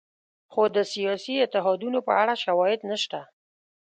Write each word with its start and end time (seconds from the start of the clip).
خو 0.51 0.61
د 0.75 0.77
سیاسي 0.93 1.33
اتحادونو 1.45 1.99
په 2.07 2.11
اړه 2.21 2.33
شواهد 2.43 2.79
نشته. 2.91 3.19